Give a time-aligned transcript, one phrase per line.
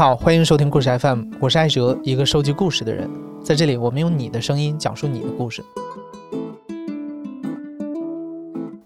[0.00, 3.06] 好，欢迎收听故事 FM，我是艾哲，一个收集故事的人。
[3.44, 5.62] 在这里，我们用你的声音讲述你的故事。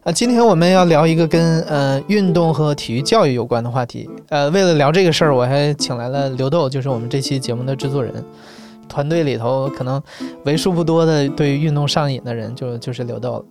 [0.02, 4.10] 啊，今天我们要聊一个跟呃运动和体育教育有关的话题。
[4.28, 8.12] 呃，为了聊这个事儿，我还请来了刘豆，就是我们这期节目的制作人。
[8.88, 10.02] 团队里头可能
[10.44, 13.44] 为数不多的对运动上瘾的人，就就是刘豆了。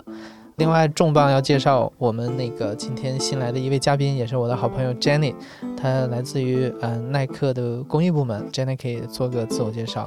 [0.57, 5.33] 另外，重磅要介绍我们那个今天新来的一位嘉宾，也是我的好朋友 Jenny，
[5.75, 8.45] 她来自于呃耐克的公益部门。
[8.51, 10.05] Jenny 可以做个自我介绍。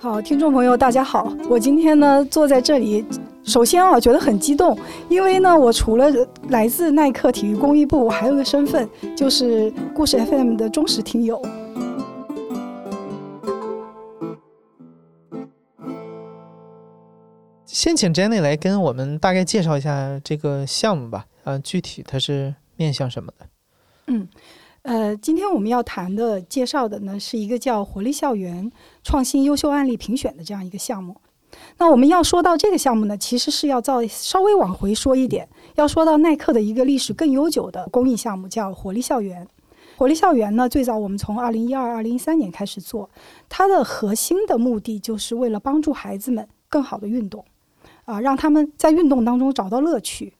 [0.00, 3.04] 好，听众朋友，大家好，我今天呢坐在这里，
[3.42, 4.76] 首先啊觉得很激动，
[5.08, 6.06] 因为呢我除了
[6.48, 11.42] 来自耐克体育公益部，我还有个身份就是故事 FM 的忠实听友。
[17.78, 21.26] 先请 Jenny 来跟我们大概介绍一下这个项目吧。
[21.44, 23.46] 呃，具体它是面向什么的？
[24.08, 24.28] 嗯，
[24.82, 28.68] 呃，今天我们要谈的、介绍的呢，是一个叫“活力校园
[29.04, 31.20] 创新优秀案例评选”的这样一个项目。
[31.76, 39.46] 那我们要说到这个项目呢，其实是要再稍微往回说一点，要说到耐克的一个历史更悠久的公益项目，叫“活力校园”。
[39.96, 43.08] 活力校园呢，最早我们从二零一二、二零一三年开始做，
[43.48, 47.44] 它的核心的目的就是为了帮助孩子们更好的运动。
[48.08, 50.32] 啊，让他们在运动当中找到乐趣，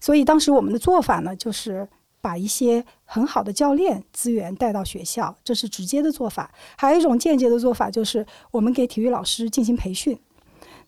[0.00, 1.88] 所以当时我们的做法呢，就是
[2.20, 10.18] 把一些很好的教练资源带到学校，这是直接的做法；还有一种间接的做法，就是我们给体育老师进行培训。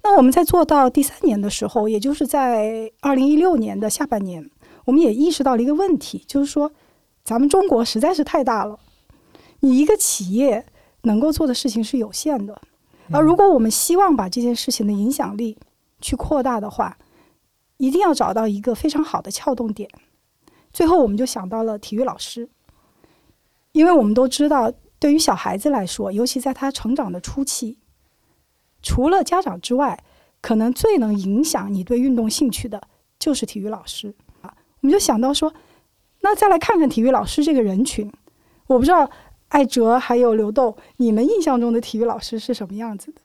[0.02, 4.50] 那我们在做到第三年的时候，也就是在二零一六年的下半年，
[4.86, 6.72] 我们也意识到了一个问题，就是说
[7.22, 8.76] 咱们中国实在是太大了，
[9.60, 10.66] 你一个企业
[11.02, 12.60] 能够做的事情是有限的，
[13.12, 15.56] 而如果我们希望把这件事情的影响力，
[16.04, 16.98] 去扩大的话，
[17.78, 19.88] 一定要找到一个非常好的撬动点。
[20.70, 22.50] 最后，我们就想到了体育老师，
[23.72, 27.78] 因为我们都知道，对于小孩子来说，尤其在他成长的初期，
[28.82, 30.04] 除了家长之外，
[30.42, 32.82] 可能最能影响你对运动兴趣的
[33.18, 34.52] 就是体育老师啊。
[34.82, 35.54] 我们就想到说，
[36.20, 38.12] 那再来看看体育老师这个人群。
[38.66, 39.10] 我不知道
[39.48, 43.22] 艾哲还有刘豆，你们印象中的体育老师是什么样子的？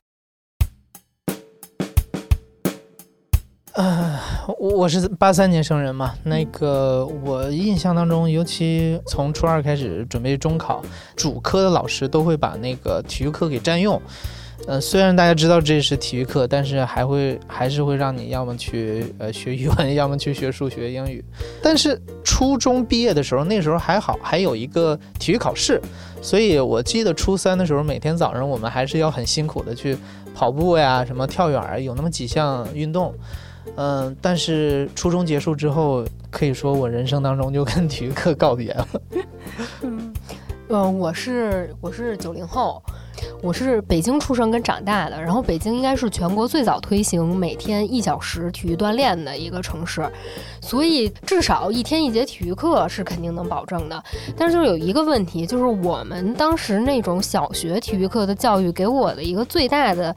[3.79, 4.19] 呃，
[4.57, 10.83] 我我是八三年生人嘛，那个我印象当中，尤其从初二开始准备中考，
[11.15, 14.01] 主科的老师都会把那个体育课给占用。
[14.67, 21.23] 呃，虽然大家知道这是体育课，但是还会还是会让你要么去呃学语文， 要么去学数学、英语。
[21.63, 25.81] 但是初中毕业的时候，那时候还好，还有一个体育考试，
[26.21, 29.97] 所以我记得初三的时候，每天早上我们还是要很辛苦的去
[30.35, 33.15] 跑步呀，什么跳远，有那么几项运动。
[33.75, 38.87] 嗯，但是初中结束之后，可以说我人生当中就跟体育课告别了。
[39.81, 40.13] 嗯，
[40.67, 42.81] 呃，我是我是九零后，
[43.41, 50.05] 我是北京出生跟长大的，然后北京应该是全国最早推行每天一小时体育锻炼的一个城市，
[50.61, 54.03] 所以至少一天一节体育课是肯定能保证的。
[54.35, 60.13] 但是就有一个问题，就是我们当时那种小学体育课的教育给我的一个最大的。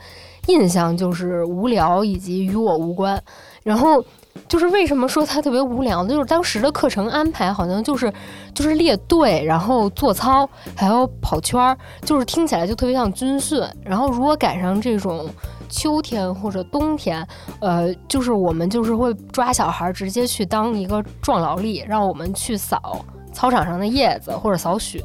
[0.49, 3.23] 印象就是无聊以及与我无关，
[3.63, 4.05] 然后
[4.49, 6.05] 就是为什么说它特别无聊？
[6.07, 8.13] 就是当时的课程安排好像就是
[8.55, 13.63] 就是列队，然后做操，还有跑圈儿，就是听起来就特别像军训。
[13.85, 15.29] 然后如果赶上这种
[15.69, 17.27] 秋天或者冬天，
[17.61, 25.05] 呃，就是我们就是会抓小孩直接去当一个壮劳力，让我们去扫操场上的叶子或者扫雪。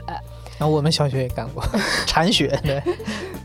[0.57, 1.63] 然后我们小学也干过
[2.07, 2.81] 铲雪，对，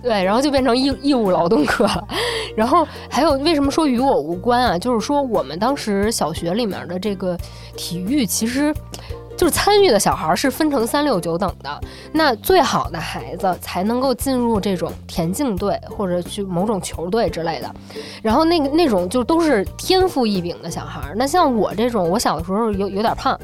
[0.02, 2.08] 对，然后就变成义义务劳动课了。
[2.56, 4.78] 然后还有为什么说与我无关啊？
[4.78, 7.38] 就是说我们当时小学里面的这个
[7.76, 8.74] 体育，其实。
[9.36, 11.80] 就是参与的小孩是分成三六九等的，
[12.12, 17.74] 那最好的孩子才能够进入这种田径队或者去某种球队之类的，
[18.22, 21.12] 然后那个那种就都是天赋异禀的小孩。
[21.16, 23.38] 那像我这种，我小的时候有有点胖，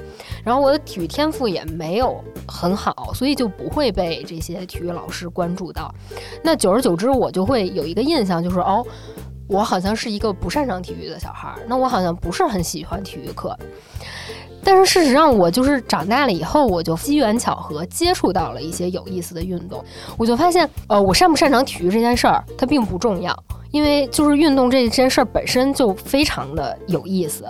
[0.44, 5.92] 然后我的体育天赋也没有很好，所以就不会被这些体育老师关注到。
[6.42, 8.86] 那久而久之，我就会有一个印象，就是哦，
[9.48, 13.58] 我好像是一个不擅长体育的小孩，那我好像不是很喜欢体育课。
[14.64, 19.82] 但是事实上，我就是长大了以后，我就机缘巧合接触到了一些有意思的运动，
[20.18, 23.34] 我就发现，呃，我擅不擅长体育这件事儿，它并不重要，
[23.70, 27.46] 因为就是运动这件事儿本身就非常的有意思。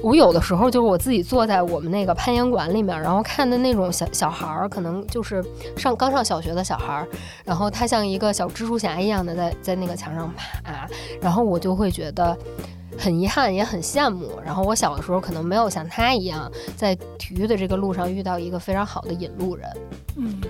[0.00, 5.44] 我有的时候就是我自己坐在我们那个攀岩馆里面，然后看的那种小小孩儿，可能就是
[5.76, 7.08] 上刚上小学的小孩儿，
[7.44, 10.88] 然后他像一个小蜘蛛侠一样的在在那个墙上爬，
[11.20, 12.36] 然后我就会觉得。
[12.98, 14.40] 很遗憾，也很羡慕。
[14.44, 19.68] 然后我小的时候可能没有像他一样，在体育的这个路上遇到一个非常好的引路人。
[20.16, 20.40] 嗯，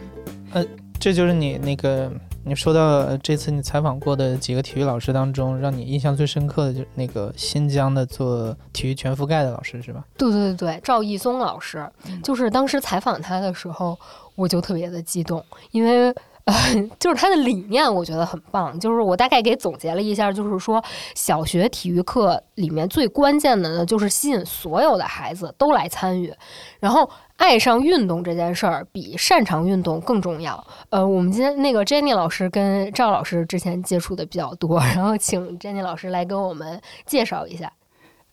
[0.53, 0.65] 呃，
[0.99, 2.11] 这就是你那个
[2.45, 10.05] 你说到这次你采访过的几个体育老师当中，让你印象最深刻的就是那个新疆的做体育全覆盖的老师是吧？
[10.17, 11.89] 对对对，赵毅松老师，
[12.23, 13.99] 就是当时采访他的时候，
[14.35, 16.15] 我就特别的激动，因为。
[16.45, 16.55] 呃，
[16.99, 18.79] 就是他的理念，我觉得很棒。
[18.81, 20.83] 就是我大概给总结了一下，就是说
[21.15, 26.35] 小学体育课里面最关键的呢，就是吸引所有的孩子都来参与，
[26.81, 30.67] 然后爱上运动这件事儿比擅长运动更重要。
[30.91, 37.73] 呃，我们今天那个 Jenny 老师跟赵老师之前接触的比较多，然后请 Jenny 老师来跟我们介绍一下。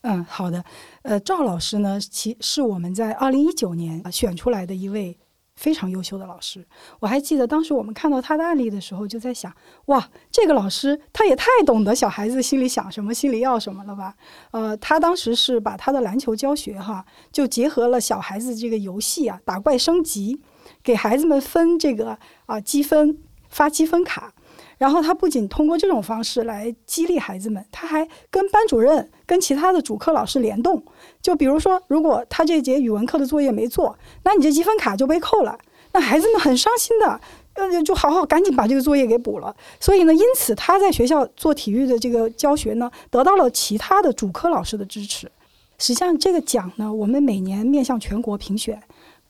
[0.02, 0.64] 嗯，好的。
[1.04, 5.20] 呃，赵老师呢，其是我们在二零一九年选出来的一位。
[5.60, 6.66] 非常优秀的老师，
[7.02, 9.54] 我还记得当时我们看到他的案例的时候，就在想，
[9.88, 14.16] 哇，这个老师他也太懂得小孩子心里想什么，心里要什么了吧？
[14.52, 20.42] 呃，他当时是把他的篮球教学哈，就结合了小孩子这个游戏啊，打怪升级，
[20.82, 23.18] 给孩子们分这个啊积分，
[23.50, 24.34] 发积分卡。
[24.80, 30.82] 然后他不仅通过这种方式来激励孩子们，他还跟班主任、跟其他的主课老师联动。
[31.22, 35.60] 就比如说，如果他这节语文课的作业没做，那你这积分卡就被扣了。
[35.92, 37.20] 那孩子们很伤心的，
[37.56, 39.54] 呃，就好好赶紧把这个作业给补了。
[39.82, 45.30] 所以呢，因此他在学校做体育的这个教学呢，得到了其他的主科老师的支持。
[45.78, 48.82] 实际上，这个奖呢，我们每年面向全国评选，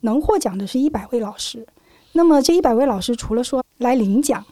[0.01, 1.65] 能获奖的是一百位老师。
[2.11, 4.45] 那么这一百位老师除了说来领奖。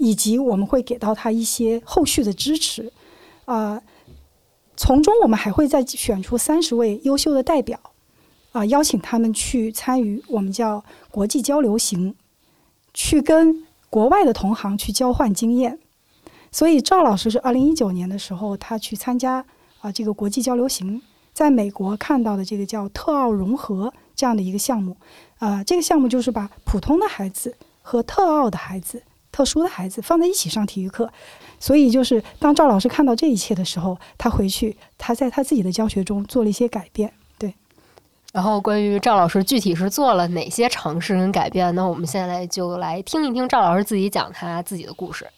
[0.00, 2.90] 以及我们会给到他一些后续的支持，
[3.44, 3.82] 啊，
[4.74, 7.78] 从中我们还会再选出三十位优秀的代表，
[8.52, 12.14] 啊，邀请他们去参与我们叫国际交流行，
[12.94, 15.78] 去跟国外的同行去交换经验。
[16.50, 19.44] 所以赵老师是二零一九年的时候，他去参加
[19.80, 21.02] 啊这个国际交流行，
[21.34, 24.96] 在美国看到的这个叫特奥融合这样的一个项目，
[25.40, 29.02] 啊，这个项目就是把普通的孩子和特奥的孩子。
[29.32, 31.12] 特殊的孩子放在一起上体育课，
[31.58, 37.12] 所以就是当赵老师看到这一切的时候，他回去他在他自己的教学中做了一些改变。
[37.38, 37.54] 对，
[38.32, 45.28] 然后关于赵老师具体是做了哪些尝试跟改变，那我们现在就来听一听赵老师自己讲他自己的故事。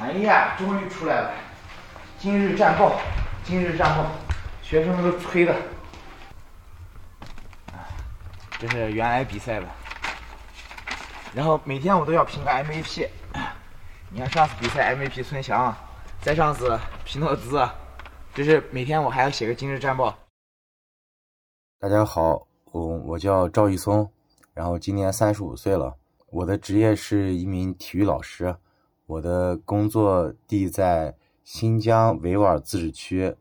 [0.00, 1.30] 哎呀，终于出来了！
[2.18, 3.00] 今日战报，
[3.44, 4.06] 今日战报，
[4.60, 5.54] 学生们都催的。
[8.62, 9.66] 这是原来比赛的，
[11.34, 13.08] 然后每天我都要评个 MVP。
[14.08, 15.76] 你看上次比赛 MVP 孙翔，
[16.20, 17.68] 再上次皮诺兹，
[18.32, 20.16] 这是每天我还要写个今日战报。
[21.80, 24.08] 大家好，我我叫赵一松，
[24.54, 25.96] 然后今年三十五岁了，
[26.30, 28.54] 我的职业是一名体育老师，
[29.06, 31.12] 我的工作地在
[31.42, 33.34] 新疆维吾尔自治区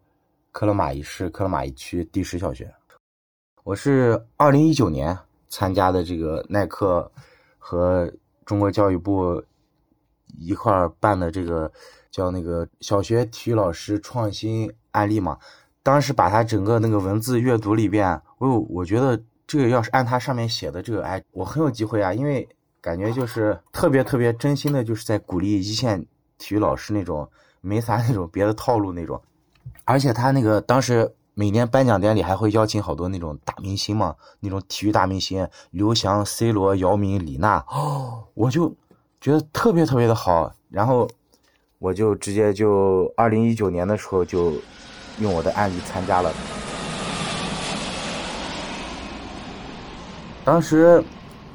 [0.51, 2.73] 克勒玛依市克勒玛依区第十小学。
[3.63, 5.15] 我是二零一九年
[5.47, 7.09] 参加的这个耐克
[7.59, 8.11] 和
[8.43, 9.41] 中国教育部
[10.39, 11.71] 一块儿办的这个
[12.09, 15.37] 叫那个小学体育老师创新案例嘛。
[15.83, 22.47] 当时把它整个那个文字阅读了一遍，我我觉得这个要是按它上面写的这个，哎，我很有机会啊，因为
[22.81, 26.03] 感觉就是特别特别真心的，就是在鼓励一线
[26.39, 27.29] 体育老师那种
[27.61, 29.21] 没啥那种别的套路那种，
[29.85, 31.13] 而且他那个当时。
[31.41, 38.71] 每年颁奖典礼还会邀请好多那种大明星嘛，那种体育大明星，刘翔、C 罗、姚明、李娜，哦，我就
[39.19, 41.09] 觉得特别特别的好，然后
[41.79, 44.53] 我就直接就二零一九年的时候就
[45.17, 46.31] 用我的案例参加了。
[50.45, 51.03] 当时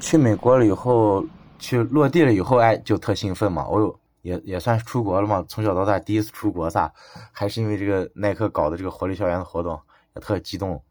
[0.01, 1.23] 去美国了以后，
[1.59, 3.97] 去落地了以后，哎，就特兴奋嘛，我有。
[4.27, 6.91] 也也算是出国了嘛，从小到大第一次出国撒，
[7.31, 9.79] 还是因为这个耐克搞的这个活力校园的活动，
[10.15, 10.83] 也特激动。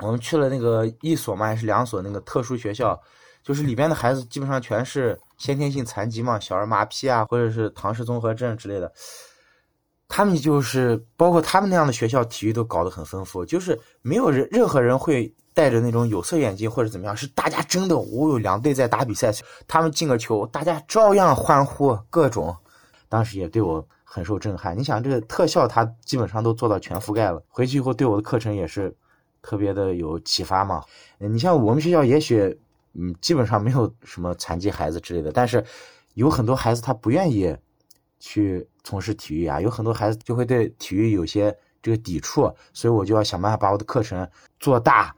[0.00, 3.00] 我们去了那个一所嘛，还是两所那个特殊学校，
[3.44, 8.92] 就是里边的孩子基本上全是先天性残疾嘛，小儿麻痹啊，或者是唐氏综合症之类的。
[10.08, 19.32] 他们就是包括他们那样的学校，体育都搞得很丰富，就是没有人任何人会戴着那种有色眼镜或者怎么样，是大家真的，我有两队在打比赛，
[19.68, 22.54] 他们进个球，大家照样欢呼，各种。
[23.12, 24.74] 当时也对我很受震撼。
[24.74, 27.44] 你想，这个特效它基本上都做到全覆盖了。
[27.46, 28.90] 回去以后对我的课程也是
[29.42, 30.82] 特别的有启发嘛。
[31.18, 32.58] 你像我们学校，也许
[32.94, 35.62] 嗯，基本上没有什么残疾孩子之类的，但是
[36.14, 37.54] 有很多孩子他不愿意
[38.18, 44.26] 去从事体育啊，有很多孩子就会对体育有些这个抵触，所以我就要想办法把我的课程
[44.58, 45.14] 做大。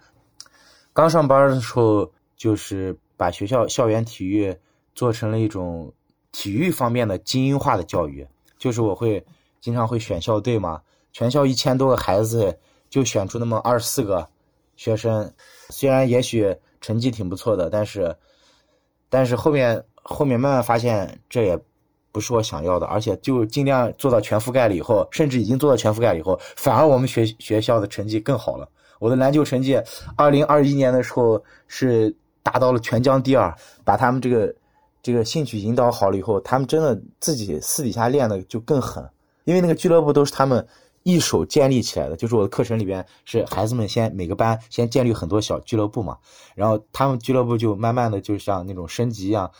[0.92, 4.56] 刚上班的时候，就是把学校校园体育
[4.96, 5.94] 做成了一种。
[6.34, 8.26] 体育方面的精英化的教育，
[8.58, 9.24] 就是我会
[9.60, 12.58] 经常会选校队嘛，全校一千多个孩子
[12.90, 14.28] 就选出那么二十四个
[14.74, 15.32] 学生，
[15.70, 18.14] 虽然也许成绩挺不错的，但是，
[19.08, 21.56] 但是后面后面慢慢发现这也
[22.10, 28.68] 不是我想要的，而且就尽量做到全覆盖了以后，甚至已经做到全覆盖以后，反而我们学学校的成绩更好了。
[28.98, 29.80] 我的篮球成绩，
[30.16, 32.12] 二零二一年的时候是
[32.42, 34.52] 达到了全江第二，把他们这个
[35.04, 39.08] 这个兴趣引导好了以后，他们真的自己私底下练的就更狠，
[39.44, 40.66] 因为那个俱乐部都是他们。
[41.06, 46.16] 一手建立起来的，就是我的课程里边是孩子们先每个班先建立很多小俱乐部嘛，
[46.54, 49.50] 然后他们俱乐部就慢慢的就像那种升级一样，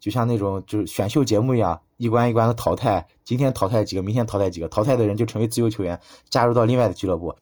[0.00, 6.00] 就像那种就是选秀节目一样，一关一关的淘汰，今天淘汰几个，明天淘汰几个，淘汰的人就成为自由球员，
[6.30, 7.36] 加入到另外的俱乐部。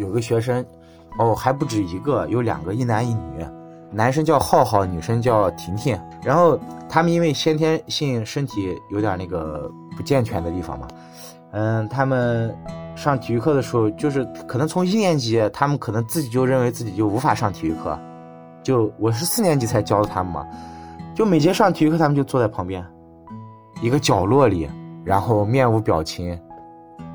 [0.00, 0.64] 有个学生，
[1.18, 3.46] 哦，还不止一个，有两个，一男一女。
[3.92, 5.98] 男生叫浩浩，女生叫婷婷。
[6.24, 10.88] 然后他们因为先天性身体有点那个不健全的地方嘛，
[11.50, 12.56] 嗯，他们
[12.94, 17.98] 上体育课的时候，就是可能从一年级，他们可能自己就认为自己就无法上体育课。
[18.62, 20.46] 就我是四年级才教的他们嘛，
[21.14, 22.84] 就每节上体育课，他们就坐在旁边
[23.82, 24.70] 一个角落里，
[25.04, 26.38] 然后面无表情。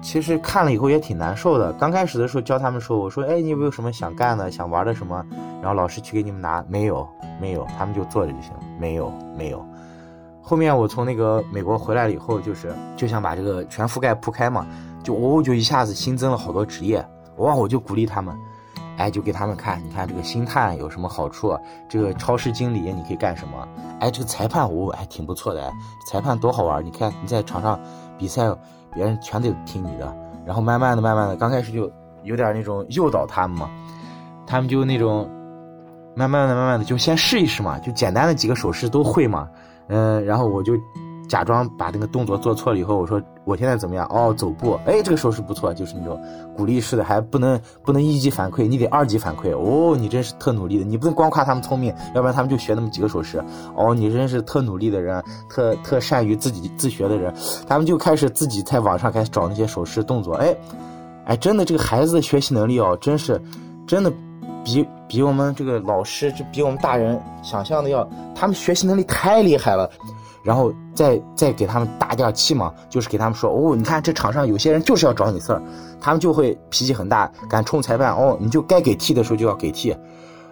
[0.06, 1.74] 其实看了以后也挺难受的。
[1.74, 5.26] 刚开始的时候教他们说，我说，哎，你有没有什么想干的、想玩的什么？
[5.64, 7.10] 然后老师去给你们拿，没有，
[7.42, 9.66] 没有，他们就坐着就行了，没有，没有。
[10.44, 14.68] 后面我从那个美国回来了以后，就是就想把这个全覆盖铺开嘛，
[15.04, 17.04] 就哦，就一下子新增了好多职业，
[17.38, 18.38] 哇，我就鼓励他们，
[18.98, 21.58] 哎，就给他们看，你看这个星探有什么好处？
[21.90, 23.68] 这个超市经理你可以干什么？
[24.00, 25.74] 哎，这个裁判哦，还挺不错的，
[26.08, 26.86] 裁判多好玩！
[26.86, 27.80] 你看你在场上
[28.20, 28.56] 比赛。
[28.96, 30.12] 别人全得听你的，
[30.46, 31.92] 然后慢慢的、慢慢的，刚开始就
[32.24, 33.70] 有点那种诱导他们嘛，
[34.48, 35.30] 他们就那种
[36.16, 39.48] 慢慢的、慢慢的就先试一试嘛，就简单的几个手势都会嘛，
[39.90, 40.74] 嗯，然后我就。
[41.28, 44.08] 假装把那个动作做错了以后，我说我现在怎么样？
[44.10, 46.20] 哦，走步，哎，这个手势不错，就是那种
[46.56, 49.52] 鼓励式的，还不能不能一级反馈，你得二级反馈。
[49.58, 53.44] 哦，你真是特努力的，你不能光夸他们聪明，要不然他们就学那么几个手势。
[53.76, 57.34] 哦，你真是特努力的人，特特善于自己自学的人，
[57.68, 60.36] 他们就开始自己在网上开始找那些手势动作。
[60.36, 60.56] 哎，
[61.26, 63.42] 哎，真的这个孩子的学习能力哦，真是
[63.88, 64.12] 真的
[64.66, 68.06] 比比我们这个老师，这比我们大人想象的要，
[68.36, 69.90] 他们学习能力太厉害了。
[70.44, 75.60] 然后再再给他们打点气嘛，就是给他们说哦，你看这场上有些人就是要找你事儿，
[76.00, 79.96] 他们就会脾气很大，敢冲裁判哦，你就该给替的时候就要给替，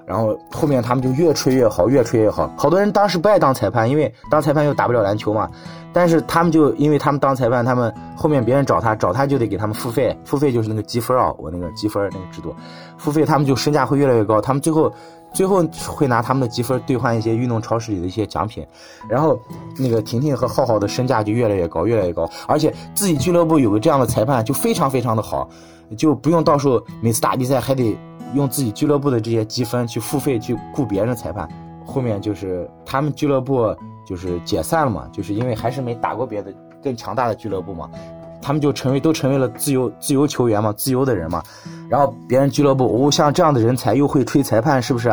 [0.06, 2.52] 然后后面他们就越吹越好，越吹越好。
[2.58, 5.50] 好多人当时不爱当裁判，因为当裁判又打不了篮球嘛，
[5.92, 12.56] 但是他们就因为他们当裁判，他们后面别人找他找他就得给他们付费，付费就是那个积分啊，我那个积分那个制度，
[12.98, 14.92] 付费他们就身价会越来越高，他们最后。
[15.34, 18.66] 最后会拿他们的积分兑换一些运动超市里的一些奖品，
[19.10, 19.40] 然后
[19.78, 22.30] 那个婷婷和浩浩的身价就越来越高，越来越高。
[22.48, 25.50] 而且自己俱乐部有个这样的裁判就非常非常的好，
[25.98, 27.98] 就不用到时候每次打比赛还得
[28.36, 31.50] 用自己俱乐部的这些积分去付费去雇别人裁判。
[31.86, 33.76] 后面就是他们俱乐部
[34.06, 37.90] 就是解散了嘛，就是因为还是没打过别的更强大的俱乐部嘛。
[38.44, 41.42] 他们就成为都成为了自由自由球员嘛，自由的人嘛，
[41.90, 45.10] 然后别人俱乐部哦，像这样的人才又会吹裁判，是不是？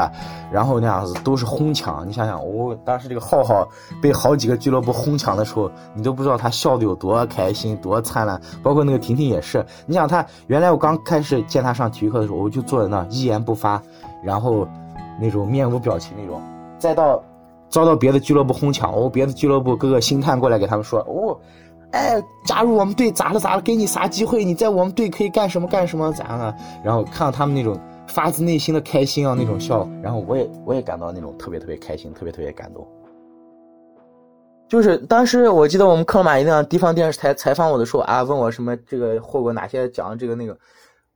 [0.51, 3.67] 然后那样子都是哄抢，你想想，哦，当时这个浩浩
[4.03, 8.41] 被好几个俱乐部哄抢的时候，你都不知道他笑的有多开心，多灿烂。
[8.65, 13.81] 包括那个婷婷也是，你想他原来我刚开始见他上体育课的时候，我就坐在那一言不发，
[14.25, 14.67] 然后
[15.21, 16.43] 那种面无表情那种，
[16.81, 17.23] 再到
[17.69, 21.39] 遭到别的俱乐部哄抢，哦，别的俱乐部各个星探过来给他们说，哦。
[21.93, 23.63] 哎，加入我们队咋了咋了？
[23.63, 24.45] 给你啥机会？
[24.45, 26.13] 你在我们队可以干什么干什么？
[26.13, 26.55] 咋样的？
[26.85, 32.87] 然后看到他们那种发自内心的开心啊，那种笑，然后我也我也感到那种特别特别开心，特别特别感动。
[34.69, 40.57] 就是当时我记得我们克罗马一辆地方电视台采访我的时候啊，问我什么这个获过哪些奖，这个那个，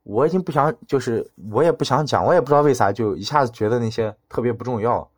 [0.02, 5.08] 我已经不想，就是我也不想讲，我也不知道为啥，就一下子觉得那些特别不重要。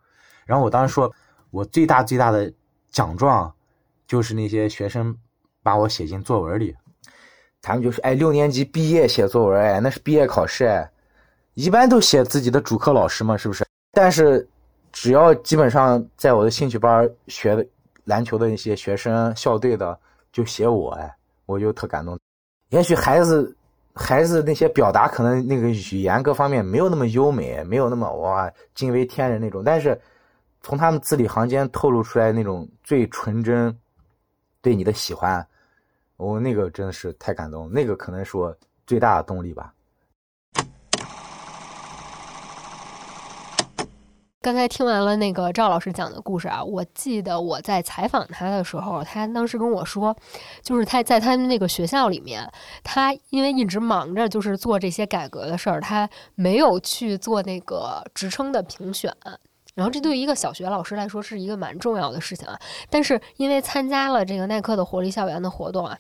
[0.45, 1.11] 然后我当时说，
[1.51, 2.53] 我最大最大的
[2.91, 3.51] 奖状
[4.07, 5.17] 就是那些学生。
[5.67, 6.73] 把我写进作文里，
[7.61, 10.89] 他们就是：“哎，六年级毕业写作文，哎，那是毕业考试，哎，
[11.55, 13.67] 一般都写自己的主课老师嘛，是不是？
[13.91, 14.49] 但是，
[14.93, 17.67] 只要基本上在我的兴趣班学的
[18.05, 19.99] 篮球的那些学生校队的，
[20.31, 21.13] 就写我，哎，
[21.47, 22.17] 我就特感动。
[22.69, 23.57] 也许孩子
[23.93, 30.01] 孩子那些表达可能那个语言各方面没有那么优美，没有那么哇惊为天人那种，但是
[30.63, 33.77] 从他们字里行间透露出来那种最纯真
[34.63, 35.45] 对你的喜欢。”
[36.17, 38.57] 哦那个真的是太感动，那个可能是我
[38.87, 39.73] 最大的动力吧。
[44.41, 50.17] 刚才听完了那个赵老师讲的故事啊，我记得我在采访他的时候，他当时跟我说，
[50.63, 52.49] 就是他在他们那个学校里面，
[52.85, 59.13] 他因为一直忙着就是做这些改革的事儿，他没有去做那个职称的评选。
[59.77, 62.59] 然后这对于一个小学老师来说是一个蛮重要的事情啊。
[62.91, 65.97] 但是因为参加了这个耐克的活力校园的活动啊，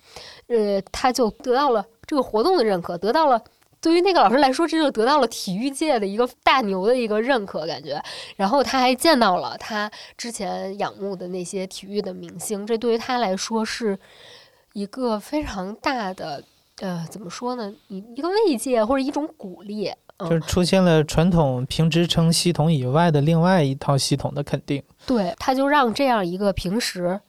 [0.48, 3.40] 呃，他就得到了这个活动的认可，得到了。
[3.78, 8.02] 对于那个老师来说，这就得到了体育界的一个大牛的一个认可感觉。
[8.34, 13.96] 然后他还见到了他之前仰慕的那些体育的明星，这对于他来说是
[14.72, 16.42] 一个非常大的
[16.80, 17.72] 呃，怎么说呢？
[17.88, 19.92] 一一个慰藉或者一种鼓励。
[20.18, 24.82] 就是出现了传统评职称系统以外的另外一套系统的肯定。
[25.06, 27.20] 对，他就让这样一个平时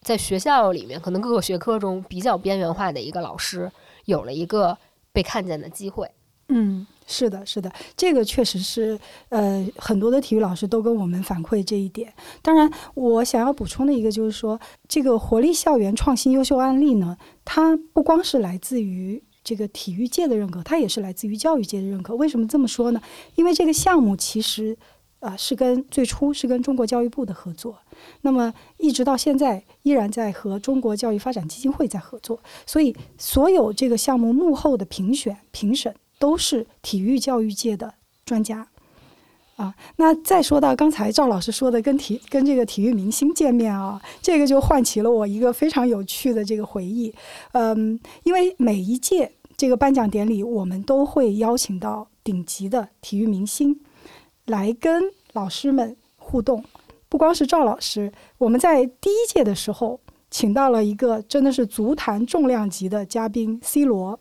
[0.00, 3.70] 在学校里面可能各个学科中比较边缘化的一个老师，
[4.04, 4.76] 有了一个。
[5.12, 6.08] 被看见的机会，
[6.50, 8.96] 嗯，是的，是的，这个确实是，
[9.28, 12.14] 呃，很多的体育老师都跟我们反馈这一点。
[12.42, 22.14] 当然，我想要补充的一个就是说，这个活力校园创新优秀案例呢，它不光是来自于这个体育界的认可，它也是来自于教育界的认可。
[22.16, 23.00] 为什么这么说呢？
[23.34, 24.76] 因为这个项目其实。
[25.20, 27.78] 啊，是跟最初是跟中国教育部的合作，
[28.22, 37.92] 那么一直到现在依然在和中国教育发展基金会在合作，所以所有这个项目幕后的评选评审都是体育教育界的
[38.24, 38.69] 专家。
[39.60, 47.14] 啊，那再说到刚才赵老师说的跟体跟这个体育明星见面啊，这个就唤起了我一个非常有趣的这个回忆。
[47.52, 53.78] 嗯，因为每一届这个颁奖典礼，我们都会邀请到顶级的体育明星。
[54.46, 55.02] 来跟
[55.34, 56.64] 老师们互动，
[57.10, 60.00] 不光是赵老师，我们在第一届的时候
[60.30, 64.18] 请到了一个真的是足坛重量级的嘉宾 C 罗，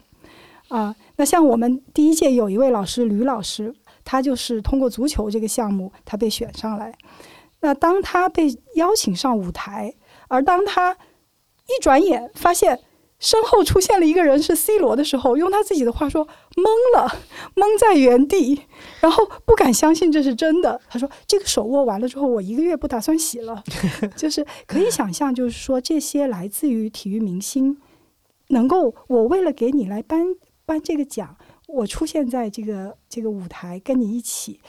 [0.67, 3.73] 啊，那像我们第一届有一位老师吕老师，
[4.09, 6.91] 他就是通过足球这个项目他被选上来，
[7.59, 9.93] 那当他被邀请上舞台，
[10.29, 12.79] 而当他一转眼发现。
[13.21, 17.05] 身后出现了一个人，是 C 罗的时候，用他自己的话说，懵了，
[17.53, 18.61] 懵在原地，
[19.01, 20.79] 然后不敢相信这是真的。
[20.87, 23.61] 他说：“这个手握完了之后，我一个月不打算洗了。”
[24.15, 27.77] 就是可以想象，就是说这些来自于体育明星，
[28.47, 30.25] 能够我为了给你来颁
[30.65, 31.35] 颁这个奖，
[31.71, 34.59] 我出现在这个这个舞台跟你一起，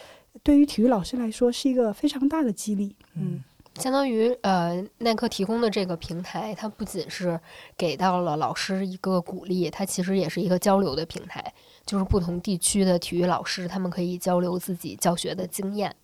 [0.43, 2.95] 对于体育老师来说是一个非常大的激励。
[3.15, 3.43] 嗯。
[3.77, 7.41] 相当于呃，耐克提供的这个平台，它不仅是
[7.79, 11.55] 给到了老师一个鼓励，它其实也是一个交流的平台。
[11.87, 15.95] 就是不同地区的体育老师，他们可以交流自己教学的经验。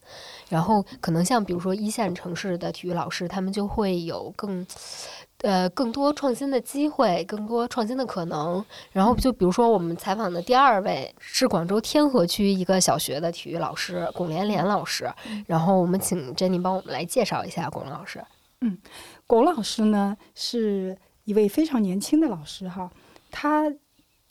[0.48, 4.66] 然后可能像比如说一线城市的体育老师，他们就会有更。
[5.42, 8.64] 呃，更多创新的机会，更多创新的可能。
[8.90, 15.12] 然后就比如说，我们采访的第二位是广州天河区一个小学的体育老师龚连连老师。
[15.46, 18.25] 然后我们请 Jenny 帮我们来介绍一下龚老师。
[18.62, 18.79] 嗯，
[19.27, 22.90] 龚老师呢是一位非常年轻的老师哈。
[23.31, 23.70] 他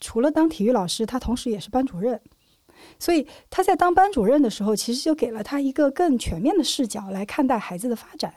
[0.00, 2.20] 除了当体育老师，他同时也是班主任。
[2.98, 8.34] 所以他在当班主任的时候，其实就给了他一个更全面的视角来看待孩子的发展。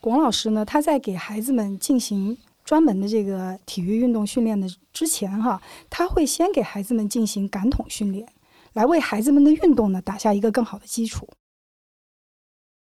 [0.00, 8.26] 龚老师呢，他在给孩子们进行专门的这个体育运动训练的之前，哈，他会先给孩子们进行感统训练，
[8.72, 11.28] 来为孩子们的运动呢打下一个更好的基础。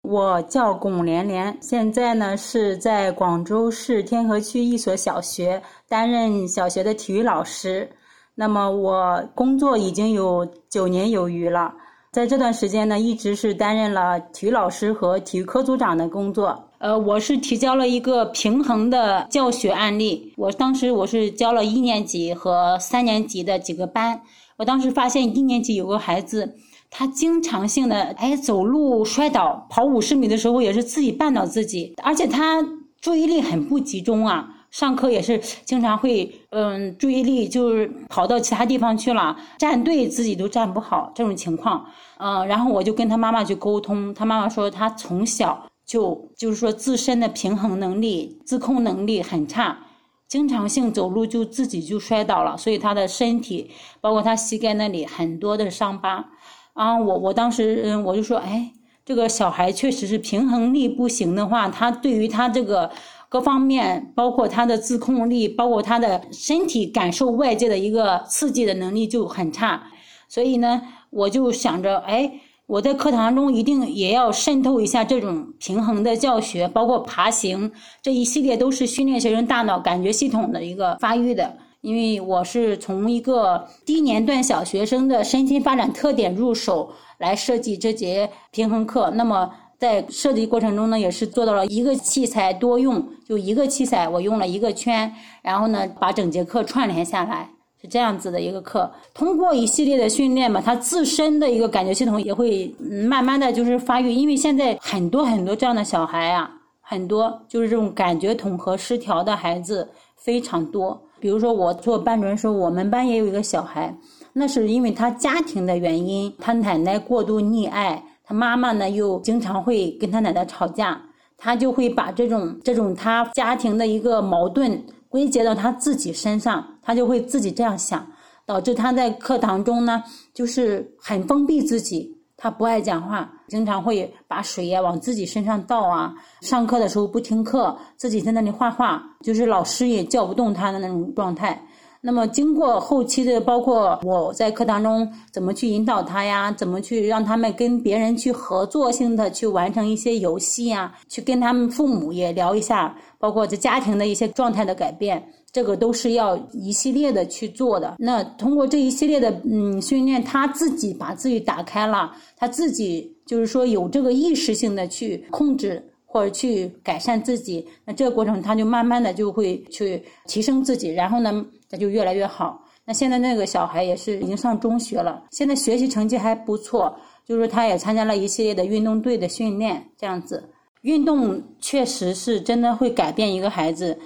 [0.04, 7.90] 我叫龚连连，现在呢是在广州市天河区一所小学担任小学的体育老师。
[8.34, 11.72] 那么我工作已经有九年有余了，
[12.12, 16.62] 在这段时间呢，一直是担任了体育老师和体育科组长的工作。
[16.80, 20.34] 呃，我是提交了一个平衡的教学案例。
[20.36, 24.22] 我当时我是教了一年级和三年级的几个班。
[24.58, 26.54] 我当时发现一年级有个孩子，
[26.90, 32.62] 他经常性的哎走路摔倒，跑五十米的时候也是自己绊倒自己，而且他
[33.00, 34.50] 注意力很不集中啊。
[34.72, 41.86] 上课也是经常会嗯注意力就是跑到其他地方去了，站队自己都站不好这种情况。
[42.18, 45.68] 嗯，然后我就跟他妈妈去沟通，他妈妈说他从小。
[45.84, 49.78] 就就是说自身的平衡能力、自控能力很差，
[50.26, 56.30] 经常性走路就自己就摔倒了，所以他的身体包括他膝盖那里很多的伤疤。
[56.72, 58.72] 啊，我我当时嗯我就说，哎，
[59.04, 62.90] 这个小孩确实是平衡力不行的话，他对于他这个
[63.32, 69.82] 各方面，包括他的自控力，包括他的身体感受外界的一个刺激的能力就很差。
[70.28, 72.42] 所以呢，我就想着，哎。
[72.68, 77.70] 我在课堂中一定也要渗透一下这种平衡的教学，包括爬行
[78.02, 81.54] 这一系列都是训练学生大脑感觉系统的一个发育的。
[81.82, 89.12] 因为我是从一个低年段小学生的身心发展特点入手来设计这节平衡课。
[89.16, 89.50] 那么
[89.82, 97.50] 在设计过程中呢，也是做到了一个器材多用，就一个器材我用了一个圈，然后呢把整节课串联下来，
[97.82, 98.92] 是这样子的一个课。
[99.12, 106.48] 通过一系列的训练嘛，他自身的一个感觉系统也会慢慢的就是发育，因为现在很多很多这样的小孩啊，
[106.80, 111.02] 很多就是这种感觉统合失调的孩子非常多。
[111.20, 113.92] 比如说我做班主任时候，我们班也有一个小孩，
[114.32, 118.04] 那是因为他家庭的原因，他奶奶过度溺爱。
[118.32, 121.02] 妈妈呢，又经常会跟他奶奶吵架，
[121.38, 128.06] 他就会把这种这种他家庭的一个矛盾归结到他自己身上，他就会自己这样想，
[128.46, 141.62] 导致他在课堂中呢，就是很封闭自己，他不爱讲话，经常会把水呀往自己身上倒啊，上课的时候不听课，自己在那里画画，就是老师也叫不动他的那种状态。
[142.04, 157.96] 那么经过后期的，包括我在课堂中怎么去引导他呀，怎么去让他们跟别人去合作性的去完成一些游戏呀，去跟他们父母也聊一下，包括在家庭的一些状态的改变，这个都是要一系列的去做的。
[158.00, 165.88] 那通过这一系列的嗯训练，他自己把自己打开了，他自己就是说有这个意识性的去控制。
[166.14, 172.62] 或者去改善自己，那这个过程他就慢慢的就会去提升自己，然后呢，他就越来越好。
[172.84, 176.94] 那现在那个小孩也是已经上中学了，现在学习成绩还不错，
[177.26, 180.44] 就是他也参加了一系列的运动队的训练，这样子。
[180.82, 183.98] 运动确实是真的会改变一个孩子，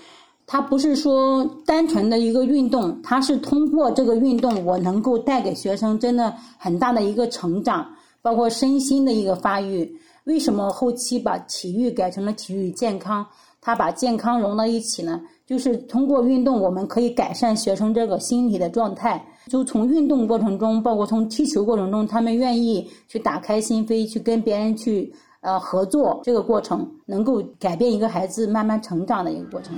[0.45, 7.89] 他不是说单纯的一个运动，他是通过这个运动，我能够带给学生真的很大的一个成长，
[8.21, 9.89] 包括身心的一个发育。
[10.25, 13.25] 为什么后期把体育改成了体育健康？
[13.61, 15.21] 他把健康融到一起呢？
[15.45, 19.23] 就是通过运动，我们可以改善学生这个心理的状态。
[19.47, 29.75] 就从运动过程中，包括从踢球过程中，他们愿意去打开心扉，去跟别人去呃合作，这个过程能够改变一个孩子慢慢成长的一个过程。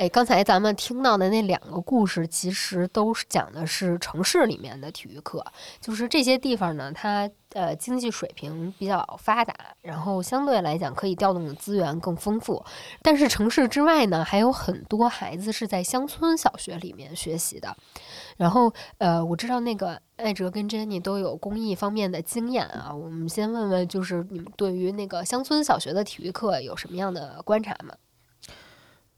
[0.00, 5.44] 哎，刚才咱们听到的那两个故事，其实都是讲的是城市里面的体育课，
[5.78, 12.64] 就是这些地方呢，它呃经济水平比较发达，然后相对来讲可以调动的资源更丰富。
[13.02, 17.76] 但是城市之外呢，还有很多孩子是在乡村小学里面学习的。
[18.38, 27.94] 然后呃，我知道那个艾哲跟珍妮都有公益方面的经验啊，我们先问问，就是你们对于那个乡村小学的体育课有什么样的观察吗？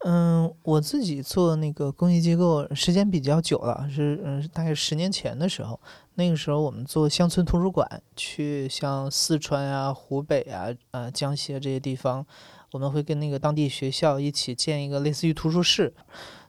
[0.04, 5.78] 嗯，我自己做那个公益机构时间比较久了，是嗯，大概十年前的时候，
[6.14, 12.26] 那个时候我们做乡村图书馆，去像四川啊、湖北啊、呃江西这些地方，
[12.72, 15.94] 我们会跟那个当地学校一起建一个类似于图书室，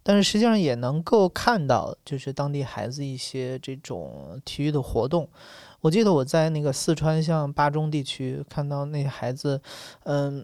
[0.01, 5.29] 但是实际上也能够看到，就是当地孩子一些这种体育的活动。
[5.81, 9.61] 我记得我在那个四川像巴中地区看到那孩子，
[10.05, 10.43] 嗯。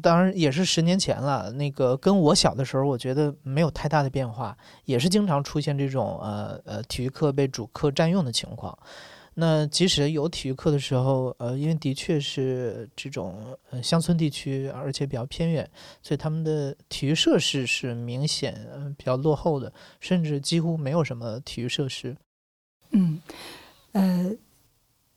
[0.00, 8.78] 当然也是十年前了，那个跟我小的时候，我觉得没有太大的变化，也是经常出现这种呃呃体育课被主课占用的情况。
[9.34, 15.68] 那即使有体育课的时候，呃，因为的确是这种呃乡村地区，而且比较偏远，
[16.02, 18.54] 所以他们的体育设施是明显
[18.96, 22.16] 比较落后的，甚至几乎没有什么体育设施。
[22.90, 23.20] 嗯，
[23.92, 24.30] 呃，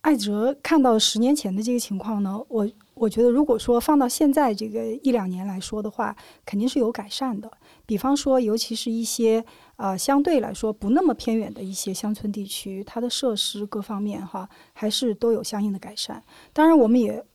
[0.01, 2.67] 艾哲看到十年前的这个情况呢，我。
[2.95, 7.51] 我觉得，如果说放到现在这个一两年来说的话，肯定是有改善的。
[7.85, 9.43] 比方说，尤其是一些
[9.77, 16.23] 呃相对来说不那么偏远的一些乡村地区，它的设施各方面哈，还是都有相应的改善。
[16.53, 17.25] 当然，我们也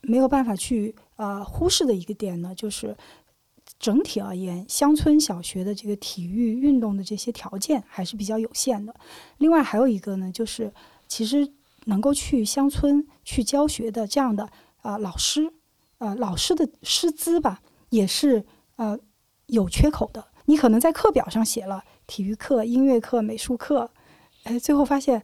[0.00, 2.96] 没有办法去呃忽视的一个点呢，就是
[3.78, 8.92] 整体而言，乡村小学的这个体育运动的这些条件还是比较有限的。
[9.38, 10.72] 另外还有一个呢，就是
[11.06, 11.48] 其实
[11.84, 14.50] 能够去乡村去教学的这样的。
[14.82, 15.52] 啊，老师，
[15.98, 17.60] 呃，老师的师资吧，
[17.90, 18.44] 也是
[18.76, 18.98] 呃
[19.46, 20.24] 有缺口的。
[20.46, 23.90] 你可能在课表上写了体育课、音乐课、美术课，
[24.44, 25.22] 哎，最后发现，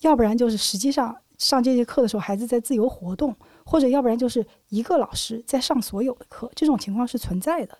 [0.00, 3.36] 要不然就是实际上上这节课的时候，孩子在自由活动，
[3.66, 7.78] 或者要不然就是一个老师在上所有的课，这种情况是存在的。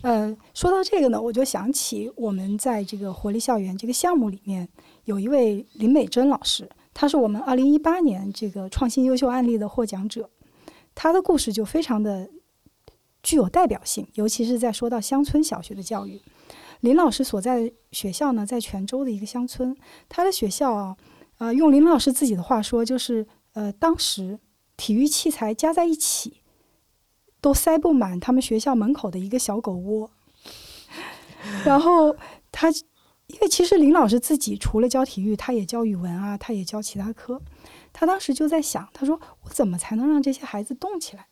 [0.00, 4.68] 呃，说到这个呢，我就想起我们在这个活力校园这个项目里面，
[5.04, 6.68] 有一位林美珍老师。
[6.94, 10.30] 他是我们二零一八年这个创新优秀案例的获奖者，
[10.94, 12.30] 他的故事就非常的
[13.22, 16.20] 具有代表性，尤其是在说到乡村小学的教育。
[16.80, 19.76] 林老师所在学校呢，在泉州的一个乡村，
[20.08, 20.96] 他的学校啊，
[21.38, 24.38] 呃，用林老师自己的话说，就是呃，当时
[24.76, 26.40] 体育器材加在一起
[27.40, 30.10] 都塞不满他们学校门口的一个小狗窝。
[31.64, 32.16] 然后
[32.50, 32.68] 他，
[33.28, 37.40] 因为其实林老师自己除了教体育，他也教语文啊，他也教其他科。
[37.92, 41.26] 他当时就在想，他说我怎么才能让这些孩子动起来？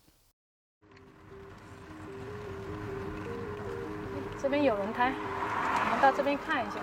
[4.42, 6.76] 这边有轮胎，我们到这边看一下。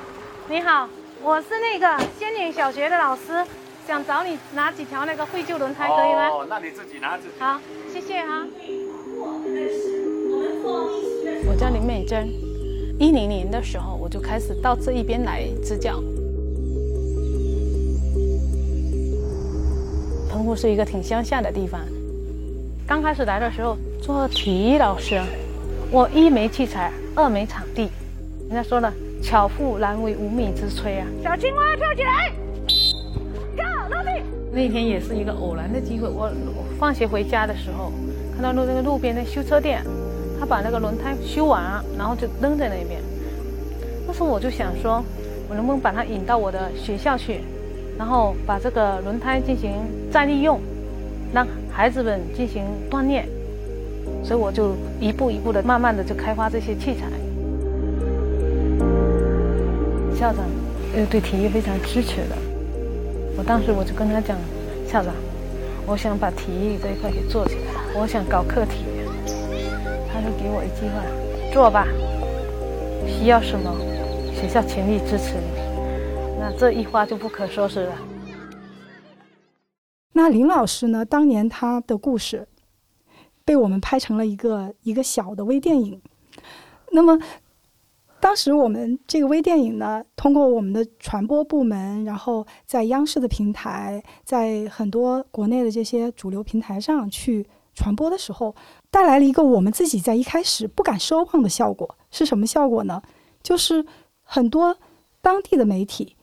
[0.47, 0.87] 你好，
[1.23, 3.43] 我是那个仙岭小学的老师，
[3.87, 6.29] 想找你拿几条那个废旧轮胎，可以吗？
[6.29, 7.33] 哦，那你自己拿自己。
[7.39, 7.59] 好，
[7.91, 8.47] 谢谢啊。
[11.49, 12.29] 我叫林美珍，
[12.99, 16.01] 一零年的时候我就开始到这一边来支教。
[20.29, 21.81] 澎湖是一个挺乡下的地方，
[22.87, 25.21] 刚开始来的时候做体育老师，
[25.91, 27.89] 我一没器材，二没场地。
[28.49, 31.05] 人家说了，巧妇难为无米之炊啊！
[31.23, 32.31] 小青蛙跳起来，
[33.55, 34.09] 跳落地。
[34.51, 36.31] 那天也是一个偶然的机会，我
[36.79, 37.91] 放学回家的时候，
[38.33, 39.83] 看到路那个路边的修车店，
[40.39, 43.01] 他把那个轮胎修完，然后就扔在那边。
[44.05, 45.03] 那时候我就想说，
[45.49, 47.41] 我能不能把它引到我的学校去，
[47.97, 49.71] 然后把这个轮胎进行
[50.11, 50.59] 再利用，
[51.33, 53.27] 让孩子们进行锻炼。
[54.23, 57.07] 所以我就一步一步的，慢慢的就开发这些器材。
[60.15, 60.45] 校长
[60.95, 62.35] 呃对体育非常支持的，
[63.37, 64.37] 我当时我就跟他讲，
[64.87, 65.13] 校长，
[65.85, 68.85] 我想把体育这一块给做起来，我想搞课题。
[70.33, 71.03] 给我一句话，
[71.53, 71.87] 做吧，
[73.07, 73.73] 需要什么，
[74.33, 76.39] 学校全力支持你。
[76.39, 77.95] 那这一话就不可收拾了。
[80.13, 81.05] 那林老师呢？
[81.05, 82.47] 当年他的故事
[83.45, 86.01] 被我们拍成了一个一个小的微电影。
[86.91, 87.19] 那么，
[88.19, 98.55] 当时我们这个微电影呢，通过我们的传播部门，然后在央视的平台，在很多国内的这些主流平台上去传播的时候，
[98.89, 101.95] 带来了一个我们自己在一开始不敢奢望的效果。
[102.09, 103.01] 是什么效果呢？
[103.43, 103.85] 就是
[104.23, 104.77] 很多
[105.21, 106.15] 当地的媒体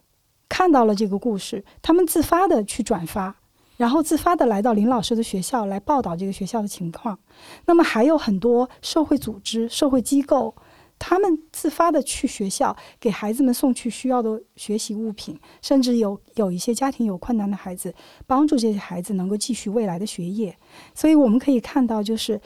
[0.48, 3.36] 看到了这个故事，他们自发的去转发。
[3.76, 7.18] 然后自发的来到林老师的学校来报道这个学校的情况，
[7.66, 10.54] 那么还有很多社会组织、社会机构，
[10.98, 17.94] 他们自发的去学校给孩子们送去需要的学习物品，甚至有有一些家庭有困难的孩子，
[18.26, 20.56] 帮助这些孩子能够继续未来的学业。
[20.94, 22.40] 所以我们可以看到，就是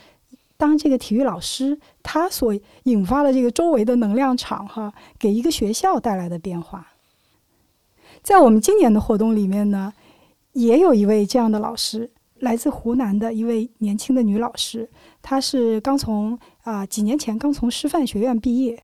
[0.56, 6.94] 当这个体育老师他所引发的这个周围的能量场，哈，给一个学校带来的变化。
[8.22, 9.92] 在我们今年的活动里面呢。
[10.54, 14.90] 也有一位这样的老师，来自湖南的一位年轻的女老师，
[15.22, 16.36] 她是刚从
[16.68, 18.82] 啊几年前刚从师范学院毕业。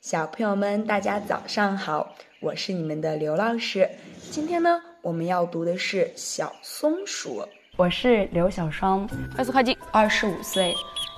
[0.00, 3.90] 小朋友们，大家早上好，我是你们的刘老师。
[4.30, 7.42] 今天呢，我们要读的是《小松鼠》。
[7.76, 10.74] 我是刘小双，快速靠近，二十五岁。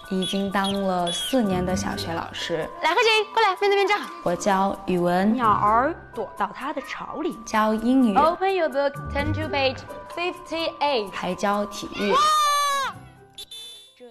[0.08, 2.58] 已经当了四年的小学老师。
[2.80, 4.08] 来，快进，过来，面对面站好。
[4.22, 5.32] 我教语文。
[5.34, 7.36] 鸟儿躲到它的巢里。
[7.44, 8.14] 教英语。
[8.14, 9.78] Open your book, turn to page
[10.14, 11.10] fifty-eight。
[11.10, 12.12] 还教体育。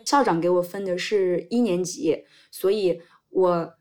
[0.06, 3.74] 校长给我分的是一年级，所以我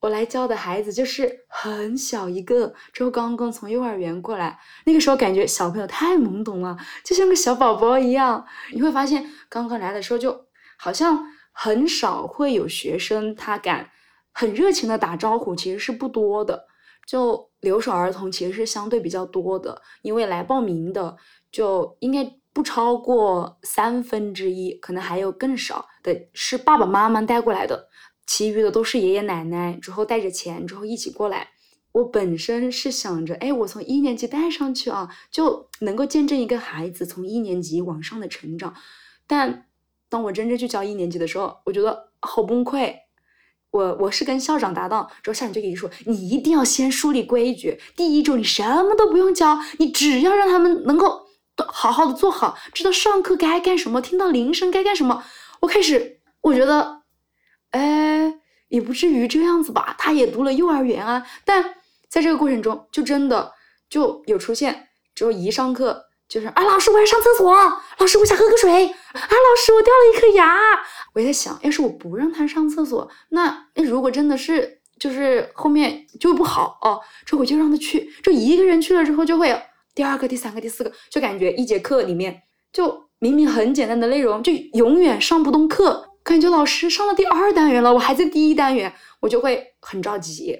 [0.00, 8.44] 我来教的孩子就是很小一个，之后刚刚从幼儿园过来，那个时候感觉小朋友太懵懂了，就像个小宝宝一样。
[8.72, 10.47] 你会发现，刚刚来的时候就。
[10.78, 13.90] 好像很少会有学生他敢
[14.32, 16.66] 很热情的打招呼，其实是不多的。
[17.06, 21.16] 就留守儿童其实是相对比较多的，因为来报名的
[21.50, 27.88] 就应该不超过三分之一，可能还有更少的是爸爸妈妈带过来的，
[28.26, 31.48] 其余的都是爷爷奶奶之后带着钱之后一起过来。
[31.92, 38.74] 我本身是想着，哎，我从一年级带上去啊，就能够见证一个孩子从一年级往上的成长，
[39.26, 39.64] 但。
[40.08, 42.94] 当我真正去教一年级的时候，我觉得好崩溃。
[43.70, 47.78] 我我是跟校长搭档，之后校长就给你说，你一定要先树立规矩。
[47.94, 55.22] 第一周你什么都不用教，你只要让他们能够都好好的做好，知道上课该干什么，听到铃声该干什么。
[55.60, 57.02] 我开始我觉得，
[57.72, 59.94] 哎，也不至于这样子吧。
[59.98, 61.62] 他也读了幼儿园啊，但
[62.08, 63.52] 在这个过程中，就真的
[63.90, 66.07] 就有出现，之后一上课。
[66.28, 67.54] 就是啊，老师，我要上厕所。
[67.98, 68.70] 老师，我想喝个水。
[68.70, 70.58] 啊，老师，我掉了一颗牙。
[71.14, 77.00] 我在想，要是我不让他上厕所，那那如果真的是就是后面就不好哦。
[77.24, 79.58] 这我就让他去，就一个人去了之后，就会
[79.94, 86.10] 第二个、第三个、第四个，就感觉一节课里面就明明很简单的内容，就永远上不动课。
[86.22, 90.54] 感觉老师上了第二单元了，我还在第一单元，我就会很着急。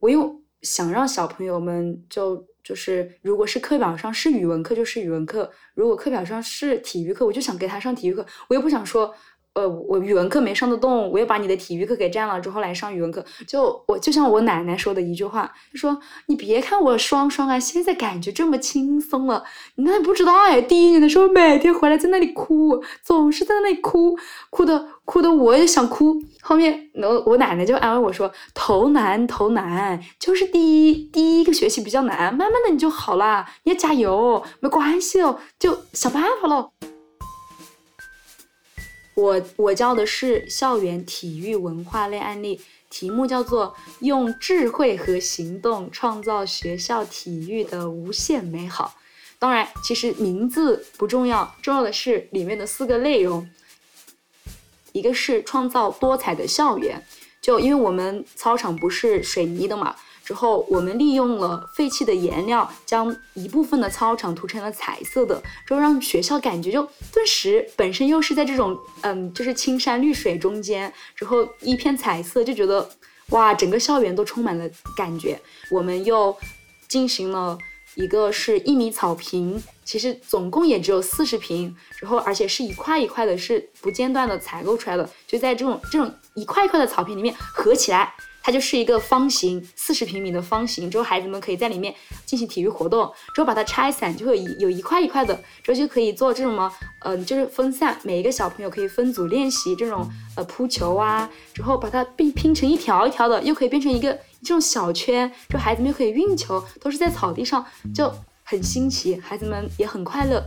[0.00, 2.44] 我又想让小朋友们就。
[2.62, 5.44] 就是，如果是课表上是语文课，就是语文课；
[5.74, 8.24] 如果课表上是体育课，我就想给他上体育课。
[8.48, 9.14] 我又不想说，
[9.54, 13.22] 呃，我语文课没上得动，我又把你的体育课给占了，之后来上语文课。
[13.46, 24.16] 就我就像我奶奶说的一句话，就说你别看我双双啊，现在感觉这么轻松了，你那不知道哎，第一年的时候每天回来在那里哭，总是在那里哭，
[24.48, 26.16] 哭的哭的我也想哭。
[26.40, 36.70] 后面我我奶奶就安慰我说，头难头难，就是第一第一个学期比较难，慢慢的你就好啦，你要加油，没关系哦，就想办法喽。
[39.14, 48.94] 我我教的是校园体育文化类案例，题目叫做“用智慧和行动创造学校体育的无限美好”。
[49.38, 53.48] 当然，其实名字不重要，重要的是里面的四个内容。
[54.92, 57.04] 一个是创造多彩的校园，
[57.40, 59.96] 就因为我们操场不是水泥的嘛。
[60.24, 66.82] 之后，我们利用了废弃的颜料，将一部分的操场涂成了彩色的，之后让学校感觉就
[67.12, 72.88] 顿时本身又是在这种嗯，就是青山绿水中间，之后一片彩色，就觉得
[73.30, 75.40] 哇，整个校园都充满了感觉。
[75.70, 76.36] 我们又
[76.88, 77.58] 进行了
[77.96, 88.14] 一个是一米草坪，其实总共也只有四十平，之后而且是一块一块的，是不间断的采购出来的，就在这种这种一块一块的草坪里面合起来。
[88.42, 91.94] 它就是一个方形，四十平米的方形，之后孩子们可以在里面
[92.26, 93.12] 进行体育活动。
[93.34, 101.30] 之后把它拆散，就会有有一块一块的，之后就可以做这种么，嗯，就是分散，每一个小朋友可以分组练习这种呃扑球啊。
[101.54, 110.44] 之后把它并拼成一条一条的，又可以变成一个这种小圈，就孩子们又可以运球，都是在草地上，就很新奇，孩子们也很快乐。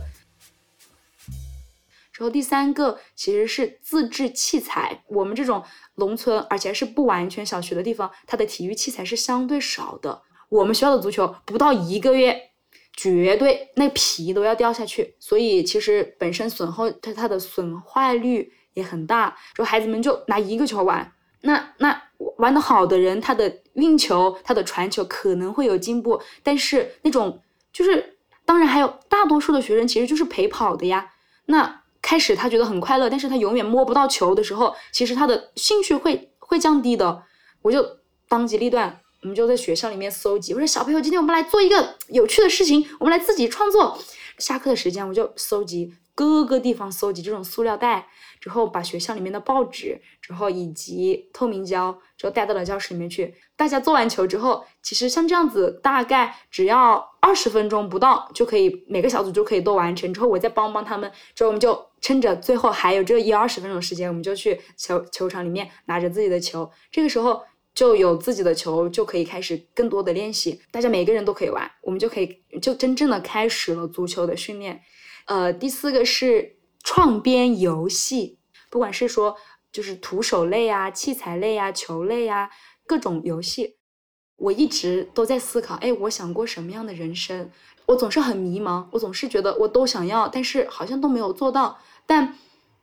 [2.12, 5.62] 之后第三个其实是自制器材，我们这种
[5.96, 10.22] 农村而且是不完全小学的地方，它的体育器材是相对少的。
[10.48, 12.38] 我们学校的足球不到一个月，
[12.94, 19.36] 绝对那皮都要掉下去，所以其实本身损耗它它的损坏率也很大。
[19.54, 22.02] 就孩子们就拿一个球玩，那那
[22.36, 31.12] 玩得好的人，他的运球、他的传球可能会有进步，但是那种就是当然还有大多数的学生其实就是陪跑的呀，
[31.46, 31.82] 那。
[32.06, 37.24] 开始他觉得很快乐，但是他永远摸不到球的时候，其实他的兴趣会会降低的。
[37.62, 37.84] 我就
[38.28, 43.98] 当机立断，我们就在学校里面搜集，我说小朋友，今天我们来做一个有趣的事情，我们来自己创作。
[44.38, 48.06] 下课的时间我就搜集各个地方搜集这种塑料袋，
[48.46, 53.34] 之后把学校里面的报纸，之后以及透明胶，之后带到了教室里面去。
[53.56, 60.14] 大家做完球之后，其实像这样子，大概只要二十分钟不到就可以，每个小组就可以都完成。
[60.14, 66.70] 之后我再帮帮他们，之后我们就趁着最后还有这一二十分钟时间，我们就去球球场里面拿着自己的球。
[66.92, 67.42] 这个时候
[67.74, 70.60] 就有自己的球，就可以开始更多的练习。
[70.70, 74.80] 大家每个人都可以玩，我们就可以就真正的开始了足球的训练。
[75.26, 76.55] 呃，第四个是
[76.86, 78.38] 创编游戏，
[78.70, 79.36] 不管是说
[79.72, 82.48] 就是徒手类啊、器材类啊、球类啊。
[82.86, 83.74] 各种游戏，
[84.36, 87.50] 我一直都在思考，哎，我想过什么样的人生？
[87.86, 91.76] 我总是很迷茫，我总是觉得我都想要，但是好像都没有做到。
[92.06, 92.36] 但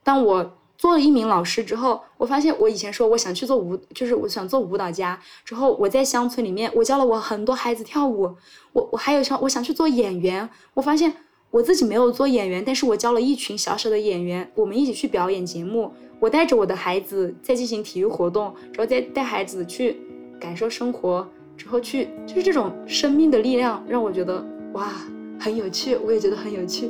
[0.03, 5.17] 当我做了一名老师之后，我发现我以前说我想去做舞，就是我想做舞蹈家。
[5.45, 8.35] 之后我在乡村里面，我教了我很多孩子跳舞。
[8.73, 10.49] 我我还有想我想去做演员。
[10.73, 11.15] 我发现
[11.53, 15.91] 我自己没有做演员，但是我教了一群小小的演员，我们一起去表演节目。
[16.19, 19.97] 我带着我的孩子在进行体育活动，然后再带孩子去
[20.39, 24.93] 感受生活，之后去就是这种生命的力量，让我觉得哇
[25.39, 26.89] 很有趣，我也觉得很有趣。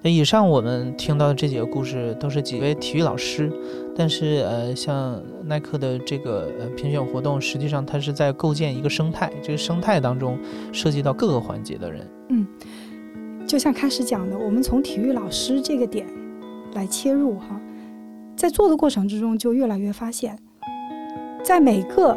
[0.00, 3.50] 那以上我们听到的这几个故事都是几位体育老师，
[3.96, 10.38] 但是呃，像耐克的这个呃评选活动，实际上它是在构建一个生态，这个生态当中
[10.72, 12.06] 涉及到各个环节的人。
[12.30, 12.46] 嗯，
[13.46, 16.06] 就像开始讲的，我们从体育老师这个点。
[16.74, 17.60] 来切入哈，
[18.34, 20.38] 在做的过程之中，就越来越发现，
[21.44, 22.16] 在每个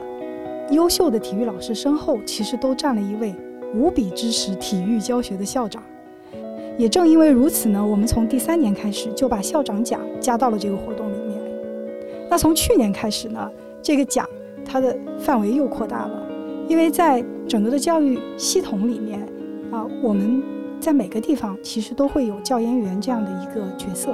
[0.72, 3.36] 优秀的体育老师身后，其实都站了一位
[3.74, 5.84] 无比支持体育教学的校长。
[6.78, 11.05] 也正因为如此呢，我们从第三年开始就把校长奖加到了这个活动。
[12.36, 13.50] 那从去年开始呢，
[13.82, 14.30] 这个奖
[14.66, 16.28] 它的范围又扩大了，
[16.68, 19.22] 因为在整个的教育系统里面
[19.72, 20.44] 啊，我们
[20.78, 24.14] 在每个地方其实都会有教研员这样的一个角色。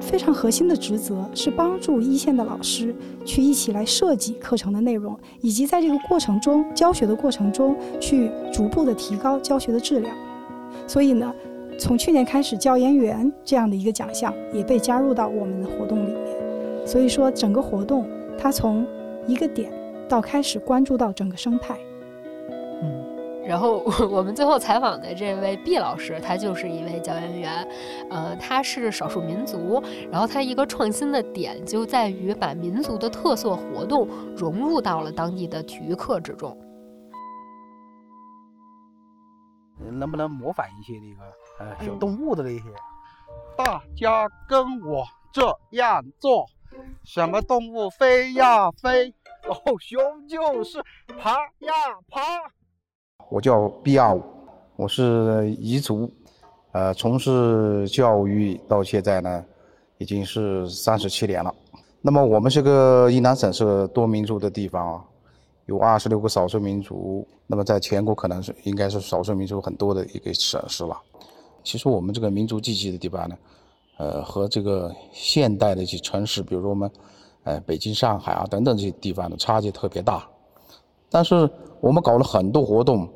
[0.00, 10.16] 非常核心的职责是帮助一线的老师去一起来设计课程的内容，以及在这个过程中教学的过程中去逐步的提高教学的质量。
[10.86, 11.30] 所以呢，
[11.78, 16.14] 从去年开始，教研员这样的一个奖项也被加入到我们的活动里。
[16.84, 18.08] 所以说，整个活动
[18.38, 18.86] 它从
[19.26, 19.72] 一个点
[20.08, 21.78] 到开始关注到整个生态。
[22.82, 27.68] 嗯，然后我们最后采访的这位毕老师，他就是一位教研员，
[28.10, 36.56] 呃，他是少数民族，然后他一个创新的点就在于把民族的特色活动融入到了当地的体育课之中。
[39.90, 42.62] 能不能模仿一些那个呃小动物的那些？
[43.56, 46.46] 大家跟我这样做，
[47.04, 49.08] 什么动物飞呀飞，
[49.48, 50.82] 哦，熊就是
[51.18, 51.72] 爬呀
[52.08, 52.20] 爬。
[53.28, 54.22] 我叫毕亚武，
[54.76, 56.10] 我是彝族，
[56.72, 59.44] 呃，从事教育到现在呢，
[59.98, 61.54] 已经是三十七年了。
[62.00, 65.04] 那么我们这个云南省是多民族的地方啊，
[65.66, 71.00] 有二十六个少数民族，那么在全国可能是应该是少数民族很多的一个省市了。
[71.64, 73.36] 其实我们这个民族聚集的地方呢，
[74.02, 76.90] 呃，和这个现代的一些城市，比如说我们，
[77.44, 80.28] 呃，北京、上海啊等等这些地方的差距特别大。
[81.08, 81.48] 但是
[81.80, 83.08] 我们搞了很多活动，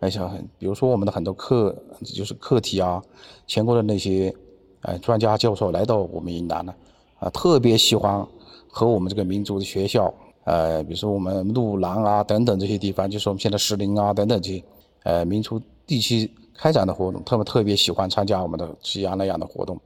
[0.00, 1.74] 哎，像比如说我们的很多课
[2.04, 3.02] 就是课题啊，
[3.46, 4.34] 全国的那些，
[4.82, 6.74] 呃，专家教授来到我们云南呢，
[7.18, 8.22] 啊，特别喜欢
[8.68, 10.12] 和我们这个民族的学校，
[10.44, 14.64] 呃，比如说我们路兰啊等等这些地方，就是我们现在石林啊等等这些，
[15.04, 19.80] 呃，民族地区开展的活动，他们特别喜欢参加我们的这样那样的活动。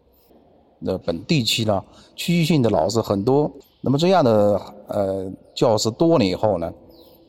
[0.80, 1.82] 那本地区呢，
[2.16, 3.48] 区域性的老师很多，
[3.80, 6.72] 那么这样的呃教师多了以后呢。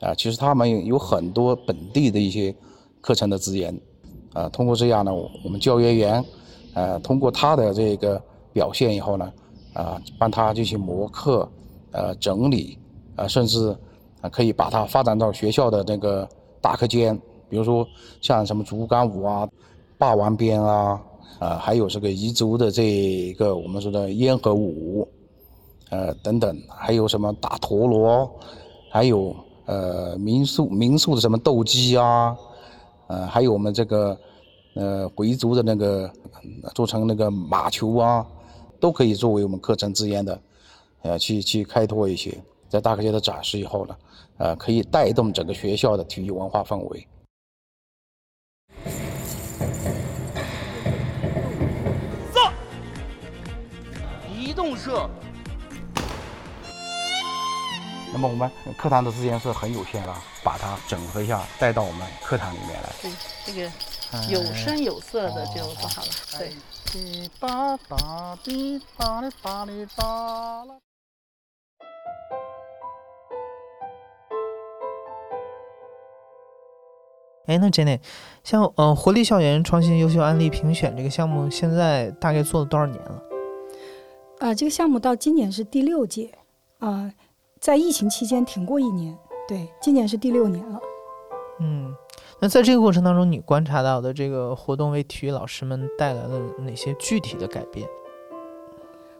[0.02, 2.52] 啊，其实他们有很多本地的一些
[3.02, 3.80] 课程的资源，
[4.34, 6.26] 啊，通过这样呢，我们教研员，
[6.74, 8.20] 呃，通过他的这个
[8.52, 9.32] 表现以后呢，
[9.74, 11.48] 啊，帮他进行磨课，
[11.92, 12.80] 呃，整理，
[13.16, 13.70] 啊，甚至
[14.22, 16.28] 啊，可以把它发展到学校的那个
[16.60, 17.16] 大课间，
[17.48, 17.88] 比如说
[18.22, 19.48] 像什么竹竿舞啊、
[20.00, 21.00] 霸王鞭啊，
[21.40, 25.08] 啊，还有这个彝族的这个我们说的烟盒舞，
[25.90, 28.30] 呃，等等，还有什么打陀螺，
[28.90, 29.36] 还有。
[29.68, 32.36] 呃，民宿民宿的什么斗鸡啊，
[33.08, 34.18] 呃，还有我们这个
[34.74, 36.12] 呃回族的那个
[36.74, 38.26] 做成那个马球啊，
[38.82, 40.42] 都可以作为我们课程资源的，
[41.04, 43.96] 呃，去去开拓一些，在大课间的展示以后呢，
[44.40, 47.08] 呃，可以带动整个学校的体育文化氛围。
[54.84, 55.10] 射。
[58.12, 60.14] 那么我们课堂的资源是很有限的，
[60.44, 62.90] 把它整合一下带到我们课堂里面来。
[63.02, 63.12] 对，
[63.46, 63.72] 这个
[64.28, 66.10] 有声有色的就做好了。
[66.38, 66.52] 对。
[66.92, 70.04] 滴答答，滴答哩答哩答
[70.66, 70.76] 啦。
[77.48, 78.02] 哎，那 Jenny，
[78.44, 83.31] 像呃活力校园创新优秀案例评选这个项目，现在大概做了多少年了？
[84.42, 86.32] 啊，这个项目到今年是第六届，
[86.80, 87.14] 啊。
[87.60, 89.16] 在疫情期间停过一年，
[89.48, 90.80] 对，今年是第六年了。
[91.60, 91.94] 嗯，
[92.40, 97.88] 那在这个过程当中，你观察到的这个活动为体育老师们带来了哪些具体的改变？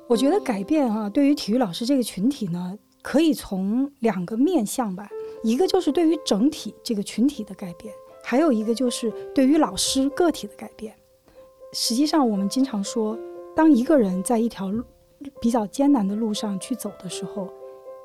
[0.08, 5.08] 我觉得改变啊，对于体育老师这个群体呢，可以从两个面向吧，
[5.44, 7.94] 一个就是对于整体这个群体的改变，
[8.24, 10.96] 还有一个就是对于老师个体的改变。
[11.74, 13.16] 实际上，我们经常说，
[13.56, 14.72] 当一个人在一条
[15.42, 17.50] 比较艰难的路上去走的时候。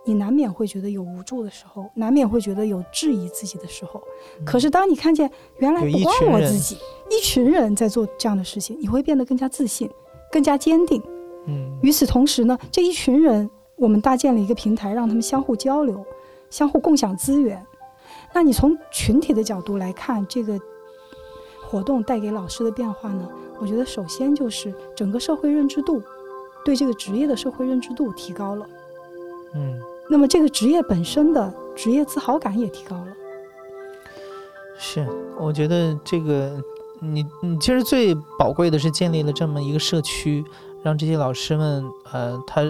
[0.09, 4.01] 你难免会觉得有无助的时候，难免会觉得有质疑自己的时候。
[4.45, 6.79] 可是当你看见原来不光我自己，
[7.11, 9.91] 一群人在做这样的事情，你会变得更加自信，
[10.31, 11.03] 更加坚定。
[11.49, 11.77] 嗯。
[11.83, 16.07] 与此同时呢，这一群人，我们搭建了一个平台，让他们相互交流，
[16.51, 17.61] 相互共享资源。
[18.33, 20.57] 那你从群体的角度来看，这个
[21.67, 23.29] 活动带给老师的变化呢？
[23.59, 26.01] 我觉得首先就是整个社会认知度，
[26.67, 28.67] 对这个职业的社会认知度提高了。
[29.55, 29.81] 嗯。
[30.09, 33.09] 那么这个职业本身的职业自豪感也提高了。
[34.79, 35.05] 是，
[35.37, 36.63] 我觉得这个
[37.01, 40.45] 你你其实最宝贵的是建立了这么一个社区，
[40.85, 42.63] 让这些老师们呃他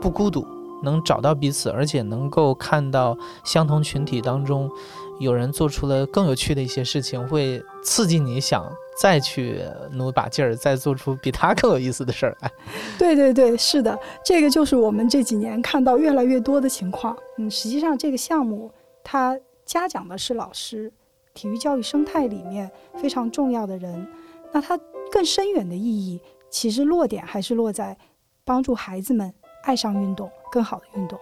[0.00, 0.46] 不孤独，
[0.84, 4.70] 能找到彼此，而且能够看到相同群体当中
[5.18, 8.64] 有人做出了更有趣的一些事情，会刺激你想。
[8.96, 9.60] 再去
[9.92, 12.50] 努把劲儿，再做出比他更有意思的事儿来。
[12.98, 17.16] 对对对，是的，这个就是我们这几年看到越来越多的情况。
[17.38, 18.70] 嗯，实际上这个项目
[19.02, 20.92] 它嘉奖的是老师，
[21.32, 24.06] 体育教育生态里面非常重要的人。
[24.52, 24.78] 那它
[25.10, 27.96] 更深远的意义，其实落点还是落在
[28.44, 29.32] 帮助孩子们
[29.64, 31.18] 爱上运动，更好的运动。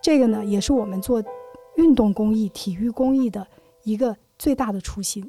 [0.00, 1.20] 这个呢，也是我们做
[1.74, 3.44] 运动公益、体育公益的
[3.82, 5.28] 一个最大的初心。